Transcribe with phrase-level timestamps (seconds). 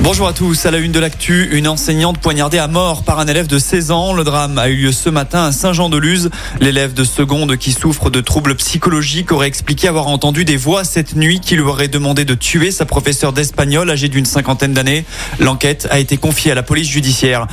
[0.00, 3.26] Bonjour à tous, à la une de l'actu, une enseignante poignardée à mort par un
[3.26, 4.12] élève de 16 ans.
[4.12, 6.30] Le drame a eu lieu ce matin à Saint-Jean-de-Luz.
[6.60, 11.16] L'élève de seconde qui souffre de troubles psychologiques aurait expliqué avoir entendu des voix cette
[11.16, 15.04] nuit qui lui auraient demandé de tuer sa professeure d'espagnol âgée d'une cinquantaine d'années.
[15.38, 17.46] L'enquête a été confiée à la police judiciaire.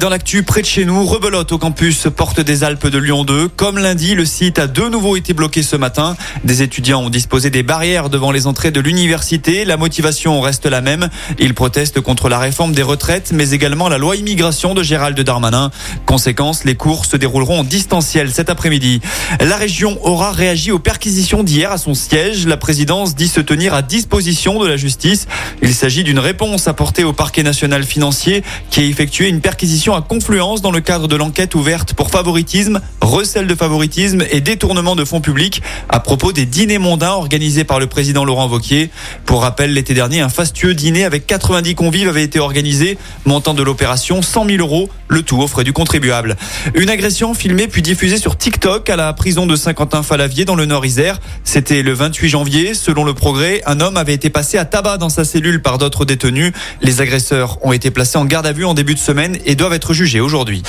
[0.00, 3.48] Dans l'actu, près de chez nous, rebelote au campus Porte des Alpes de Lyon 2.
[3.48, 6.16] Comme lundi, le site a de nouveau été bloqué ce matin.
[6.44, 9.64] Des étudiants ont disposé des barrières devant les entrées de l'université.
[9.64, 11.10] La motivation reste la même.
[11.38, 15.70] Ils protestent contre la réforme des retraites, mais également la loi immigration de Gérald Darmanin.
[16.06, 19.00] Conséquence, les cours se dérouleront en distanciel cet après-midi.
[19.40, 22.46] La région aura réagi aux perquisitions d'hier à son siège.
[22.46, 25.26] La présidence dit se tenir à disposition de la justice.
[25.62, 30.02] Il s'agit d'une réponse apportée au parquet national financier qui a effectué une perquisition à
[30.02, 35.04] Confluence dans le cadre de l'enquête ouverte pour favoritisme, recel de favoritisme et détournement de
[35.04, 38.90] fonds publics à propos des dîners mondains organisés par le président Laurent Wauquiez.
[39.28, 42.96] Pour rappel, l'été dernier, un fastueux dîner avec 90 convives avait été organisé.
[43.26, 46.38] Montant de l'opération 100 000 euros, le tout aux frais du contribuable.
[46.74, 51.20] Une agression filmée puis diffusée sur TikTok à la prison de Saint-Quentin-Falavier dans le Nord-Isère.
[51.44, 52.72] C'était le 28 janvier.
[52.72, 56.06] Selon le progrès, un homme avait été passé à tabac dans sa cellule par d'autres
[56.06, 56.54] détenus.
[56.80, 59.74] Les agresseurs ont été placés en garde à vue en début de semaine et doivent
[59.74, 60.62] être jugés aujourd'hui.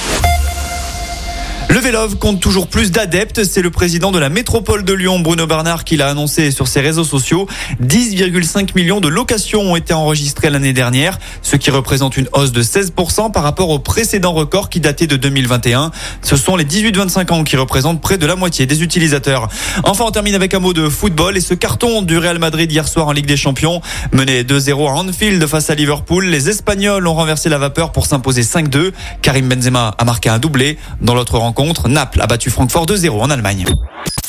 [1.71, 3.43] Le Vélove compte toujours plus d'adeptes.
[3.43, 6.81] C'est le président de la métropole de Lyon, Bruno Bernard, qui l'a annoncé sur ses
[6.81, 7.47] réseaux sociaux.
[7.83, 12.63] 10,5 millions de locations ont été enregistrées l'année dernière, ce qui représente une hausse de
[12.63, 15.91] 16% par rapport au précédent record qui datait de 2021.
[16.23, 19.47] Ce sont les 18-25 ans qui représentent près de la moitié des utilisateurs.
[19.83, 22.87] Enfin, on termine avec un mot de football et ce carton du Real Madrid hier
[22.87, 23.79] soir en Ligue des Champions.
[24.11, 28.41] Mené 2-0 à Anfield face à Liverpool, les Espagnols ont renversé la vapeur pour s'imposer
[28.41, 28.91] 5-2.
[29.21, 30.79] Karim Benzema a marqué un doublé.
[31.01, 33.65] Dans l'autre rencontre, Naples a battu Francfort 2-0 en Allemagne.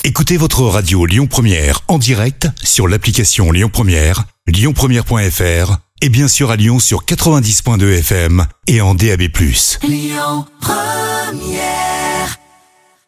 [0.02, 6.50] Écoutez votre radio Lyon Première en direct sur l'application Lyon Première, lyonpremière.fr et bien sûr
[6.50, 9.22] à Lyon sur 90.2 FM et en DAB+.
[9.82, 12.09] Lyon Première